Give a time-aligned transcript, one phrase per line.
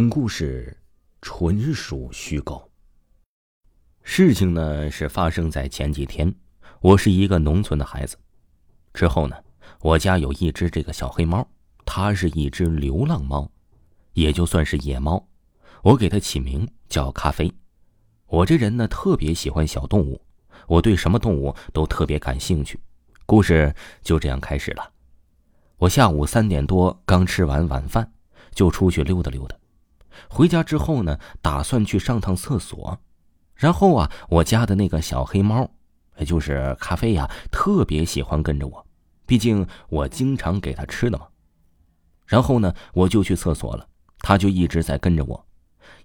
[0.00, 0.74] 本故事
[1.20, 2.70] 纯属虚构。
[4.02, 6.34] 事情呢是发生在前几天。
[6.80, 8.16] 我是一个农村的孩子，
[8.94, 9.36] 之后呢，
[9.80, 11.46] 我家有一只这个小黑猫，
[11.84, 13.46] 它是一只流浪猫，
[14.14, 15.22] 也就算是野猫。
[15.82, 17.52] 我给它起名叫咖啡。
[18.24, 20.18] 我这人呢特别喜欢小动物，
[20.66, 22.80] 我对什么动物都特别感兴趣。
[23.26, 24.92] 故事就这样开始了。
[25.76, 28.10] 我下午三点多刚吃完晚饭，
[28.54, 29.59] 就出去溜达溜达。
[30.28, 32.98] 回家之后呢，打算去上趟厕所，
[33.54, 35.70] 然后啊，我家的那个小黑猫，
[36.18, 38.86] 也就是咖啡呀，特别喜欢跟着我，
[39.26, 41.26] 毕竟我经常给它吃的嘛。
[42.26, 43.86] 然后呢，我就去厕所了，
[44.20, 45.46] 它就一直在跟着我，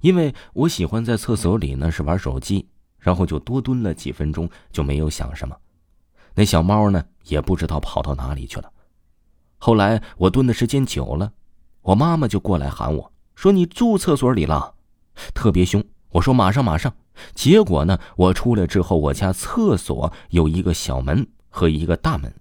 [0.01, 2.67] 因为我喜欢在厕所里呢是玩手机，
[2.97, 5.55] 然后就多蹲了几分钟，就没有想什么。
[6.33, 8.71] 那小猫呢，也不知道跑到哪里去了。
[9.57, 11.31] 后来我蹲的时间久了，
[11.81, 13.11] 我妈妈就过来喊我。
[13.35, 14.75] 说你住厕所里了，
[15.33, 15.83] 特别凶。
[16.09, 16.93] 我说马上马上。
[17.33, 22.33] 结果呢，我出来之后，我家厕所有一个小门和一个大门。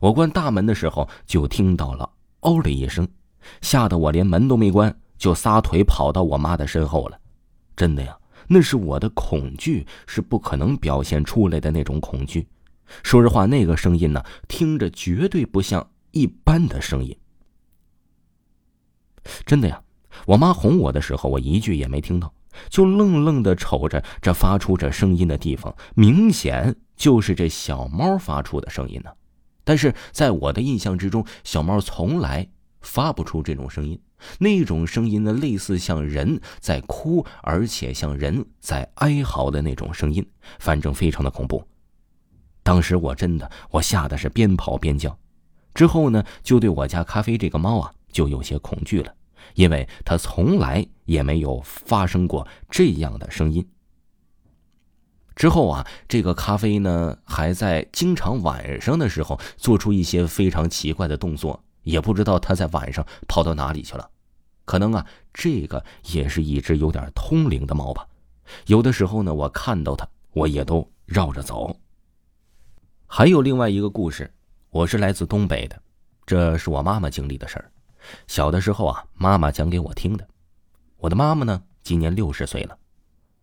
[0.00, 3.08] 我关大门的时候，就听到了“嗷”的一声，
[3.62, 7.18] 吓得我连门都没关，就撒腿跑到我妈的身后了。
[7.74, 12.46] 真的呀，那是我的恐惧，是不可能表现出来的那种恐惧。
[13.02, 17.16] 说实话，那个声音呢，听着绝对不像一般的声音。
[19.46, 19.82] 真的呀。
[20.26, 22.32] 我妈哄我的时候，我一句也没听到，
[22.68, 29.10] 就愣愣的瞅着这发出这声音的地方，明显就是这小猫发出的声音呢。
[29.64, 32.48] 但是在我的印象之中，小猫从来
[32.80, 34.00] 发不出这种声音，
[34.38, 40.26] 那种声音呢，类似像人在哭，而且像人在哀嚎的那种声音，
[40.58, 41.62] 反正非常的恐怖。
[42.62, 45.16] 当时我真的我吓得是边跑边叫，
[45.74, 49.14] 之后呢，就对我家咖啡这个猫啊，就有些恐惧了。
[49.54, 53.66] 因为他从来也没有发生过这样的声音。
[55.34, 64.10] 之后啊，这个咖啡呢，还在经常晚上的时候做出一些非常奇怪的动作，也不知道他在晚上跑到哪里去了。
[64.64, 68.06] 可能啊，这个也是一只有点通灵的猫吧。
[68.66, 71.74] 有的时候呢，我看到它，我也都绕着走。
[73.06, 74.30] 还有另外一个故事，
[74.70, 75.80] 我是来自东北的，
[76.26, 77.70] 这是我妈妈经历的事儿。
[78.26, 80.26] 小的时候啊，妈妈讲给我听的。
[80.96, 82.76] 我的妈妈呢，今年六十岁了。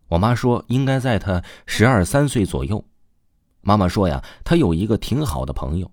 [0.08, 2.84] 我妈说，应该在她十二三岁左右。
[3.62, 5.90] 妈妈说呀，她有一个挺好的朋友，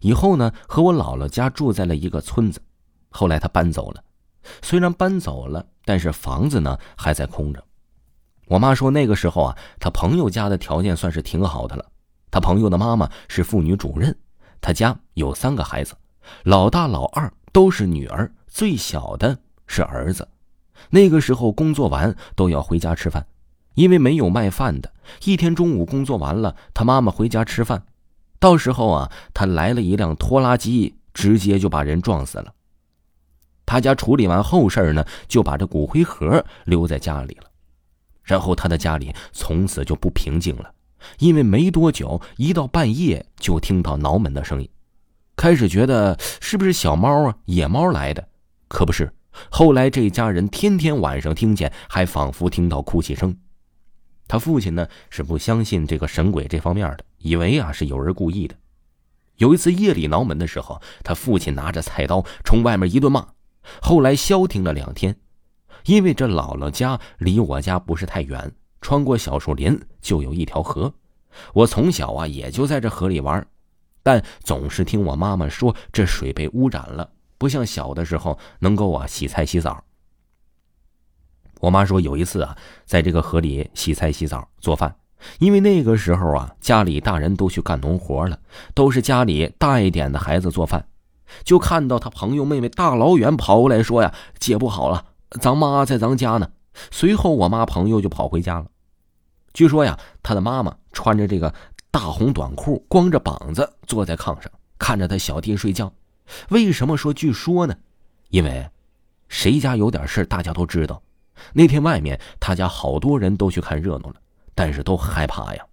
[0.00, 2.60] 以后呢和我姥姥家住在了一个村子。
[3.10, 4.02] 后来她搬走了，
[4.62, 7.62] 虽然搬走了，但是房子呢还在空着。
[8.46, 11.84] 我妈说，那个时候啊，她朋友家的条件算是挺好的了。
[12.30, 14.16] 她朋友的妈妈是妇女主任，
[14.60, 15.94] 她家有三个孩子，
[16.44, 17.30] 老大、老二。
[17.52, 20.28] 都是女儿，最小的是儿子。
[20.90, 23.26] 那个时候工作完都要回家吃饭，
[23.74, 24.92] 因为没有卖饭的。
[25.24, 27.84] 一天中午工作完了，他妈妈回家吃饭，
[28.38, 32.54] 到时候啊，他来了一辆拖拉机，直接就把人撞死了。
[33.66, 37.44] 他家处理完后事呢，就把这骨灰盒留在家里了。
[38.22, 40.72] 然后他的家里从此就不平静了，
[41.18, 44.68] 因为没多久，一到半夜就听到挠门的声音。
[45.40, 48.28] 开始觉得是不是小猫啊、野猫来的，
[48.68, 49.10] 可不是。
[49.48, 53.34] 后来这家人天天晚上听见，还仿佛听到哭泣声。
[54.28, 58.54] 他父亲呢是不相信这个神鬼这方面的，以为啊是有人故意的。
[59.36, 63.26] 有一次夜里挠门的时候，他父亲拿着菜刀冲外面一顿骂。
[63.80, 65.16] 后来消停了两天，
[65.86, 70.92] 因为这姥姥家离我家不是太远，穿过小树林就有一条河。
[71.54, 73.46] 我从小啊也就在这河里玩。
[74.02, 79.84] 但总是听我妈妈说，这水被污染了，不像小的时候能够啊洗菜洗澡。
[81.60, 82.56] 我妈说有一次啊，
[82.86, 84.96] 在这个河里洗菜洗澡做饭，
[85.38, 88.38] 因为那个时候啊家里大人都去干农活了，
[88.74, 90.88] 都是家里大一点的孩子做饭，
[91.44, 95.04] 就看到他朋友妹妹大老远跑过来说呀：“姐不好了，
[95.40, 96.52] 咱妈在咱家呢。”
[96.90, 98.66] 随后我妈朋友就跑回家了。
[99.52, 101.52] 据说呀，他的妈妈穿着这个。
[101.90, 105.92] 大红短裤，光着膀子坐在炕上，看着他小弟睡觉。
[106.50, 107.76] 为什么说据说呢？
[108.28, 108.70] 因为
[109.28, 111.02] 谁家有点事大家都知道。
[111.52, 114.16] 那天外面他家好多人都去看热闹了，
[114.54, 115.66] 但是都害怕呀。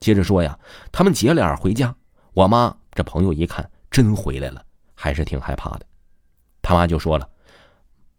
[0.00, 0.58] 接着说呀，
[0.90, 1.94] 他们姐俩回家，
[2.32, 4.64] 我妈这朋友一看真回来了，
[4.94, 5.86] 还是挺害怕的。
[6.62, 7.28] 他妈就说了：“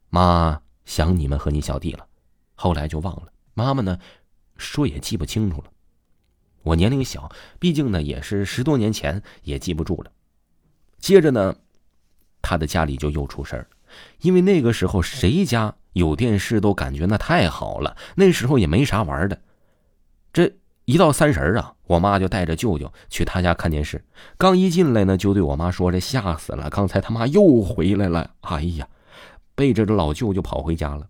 [0.09, 2.07] 妈想你们和你小弟了。”
[2.55, 3.27] 后来就忘了。
[3.53, 3.99] 妈妈呢，
[4.55, 5.71] 说也记不清楚了。
[6.67, 10.11] 我年龄小，毕竟呢也是十多年前，也记不住了。
[10.99, 11.55] 接着呢，
[12.41, 13.67] 他的家里就又出事儿，
[14.21, 19.41] 因为那个时候谁家有电视都感觉那太好了，那时候也没啥玩的。
[20.33, 20.51] 这
[20.85, 24.03] 一到三十啊，我妈就带着舅舅去他家看电视。
[24.37, 28.87] 刚一进来呢，就对我妈说：“这吓死了，刚才他妈又回来了。”哎呀，
[29.55, 31.07] 背着这老舅就跑回家了。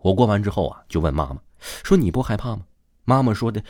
[0.00, 1.38] 我过完之后啊，就问妈妈
[1.82, 2.62] 说：“你不害怕吗？”
[3.06, 3.62] 妈妈说的：“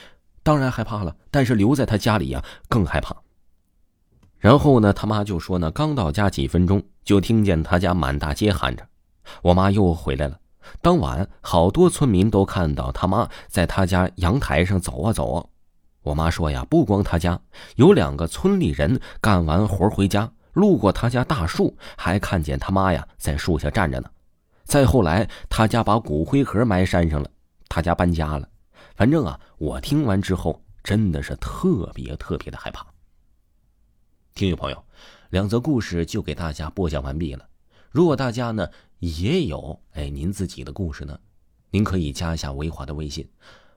[0.45, 3.17] 当然害怕了，但是留在他家里呀更害怕。”
[4.39, 8.87] 然后呢，他妈就说呢，刚到家几分钟，就听见他家满大街喊着
[9.43, 10.39] ：“我妈又回来了。”
[10.81, 15.45] 当晚，好多村民都看到他妈在他家阳台上走啊走啊。
[16.03, 17.41] 我妈说呀，不光他家，
[17.77, 24.11] 有两个村里人干完活回家，路过他家大树，还看见他妈呀在树下站着呢。
[24.65, 27.29] 再后来，他家把骨灰盒埋山上了，
[27.69, 28.47] 他家搬家了。
[28.95, 32.87] 反正啊，我听完之后真的是特别特别的害怕。
[34.35, 34.85] 听友朋友，
[35.31, 37.49] 两则故事就给大家播讲完毕了。
[37.91, 38.69] 如果大家呢
[39.01, 41.19] 也有哎您自己的故事呢，
[41.71, 43.29] 您可以加一下维华的微信，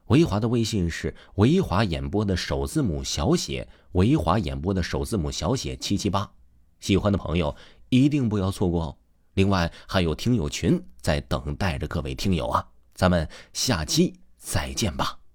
[0.08, 6.32] 维华的微信是维华演播的首字母小写，维华演播的首字母小写七七八。
[6.80, 7.56] 喜欢的朋友
[7.90, 8.98] 一定不要错过哦。
[9.34, 14.14] 另外还有听友群在等待着各位听友啊，咱们下期
[14.50, 15.27] 再见吧。